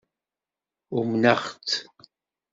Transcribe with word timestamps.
Umneɣ-tt. 0.97 1.69